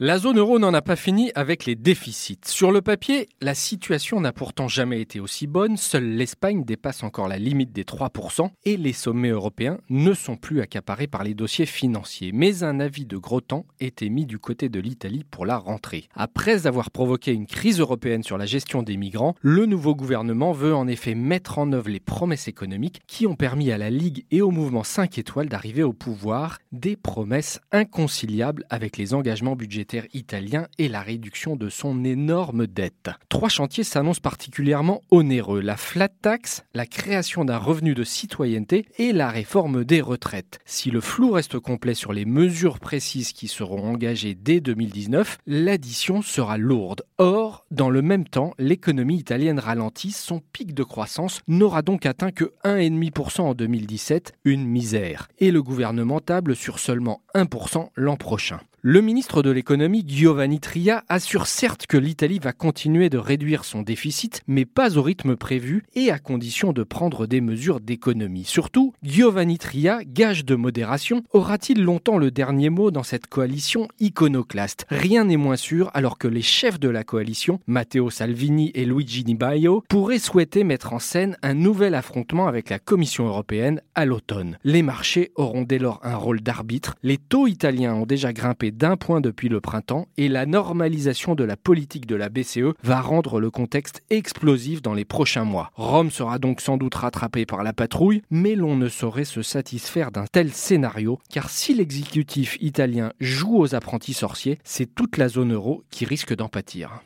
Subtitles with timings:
[0.00, 2.38] La zone euro n'en a pas fini avec les déficits.
[2.44, 5.76] Sur le papier, la situation n'a pourtant jamais été aussi bonne.
[5.76, 10.60] Seule l'Espagne dépasse encore la limite des 3% et les sommets européens ne sont plus
[10.60, 12.30] accaparés par les dossiers financiers.
[12.32, 16.06] Mais un avis de gros temps est émis du côté de l'Italie pour la rentrée.
[16.14, 20.76] Après avoir provoqué une crise européenne sur la gestion des migrants, le nouveau gouvernement veut
[20.76, 24.42] en effet mettre en œuvre les promesses économiques qui ont permis à la Ligue et
[24.42, 26.60] au mouvement 5 étoiles d'arriver au pouvoir.
[26.70, 33.10] Des promesses inconciliables avec les engagements budgétaires italien et la réduction de son énorme dette.
[33.28, 35.60] Trois chantiers s'annoncent particulièrement onéreux.
[35.60, 40.58] La flat tax, la création d'un revenu de citoyenneté et la réforme des retraites.
[40.64, 46.22] Si le flou reste complet sur les mesures précises qui seront engagées dès 2019, l'addition
[46.22, 47.02] sera lourde.
[47.18, 52.30] Or, dans le même temps, l'économie italienne ralentit, son pic de croissance n'aura donc atteint
[52.30, 55.28] que 1,5% en 2017, une misère.
[55.38, 58.60] Et le gouvernement table sur seulement 1% l'an prochain.
[58.80, 63.82] Le ministre de l'économie Giovanni Tria assure certes que l'Italie va continuer de réduire son
[63.82, 68.44] déficit, mais pas au rythme prévu et à condition de prendre des mesures d'économie.
[68.44, 74.86] Surtout, Giovanni Tria, gage de modération, aura-t-il longtemps le dernier mot dans cette coalition iconoclaste?
[74.90, 79.24] Rien n'est moins sûr alors que les chefs de la coalition, Matteo Salvini et Luigi
[79.24, 84.04] Di Maio, pourraient souhaiter mettre en scène un nouvel affrontement avec la Commission européenne à
[84.04, 84.56] l'automne.
[84.62, 86.94] Les marchés auront dès lors un rôle d'arbitre.
[87.02, 91.44] Les taux italiens ont déjà grimpé d'un point depuis le printemps et la normalisation de
[91.44, 95.70] la politique de la BCE va rendre le contexte explosif dans les prochains mois.
[95.74, 100.10] Rome sera donc sans doute rattrapée par la patrouille, mais l'on ne saurait se satisfaire
[100.10, 105.52] d'un tel scénario car si l'exécutif italien joue aux apprentis sorciers, c'est toute la zone
[105.52, 107.02] euro qui risque d'en pâtir.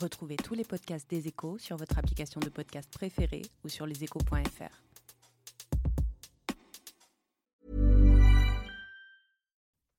[0.00, 4.82] Retrouvez tous les podcasts des échos sur votre application de podcast préférée ou sur leséchos.fr.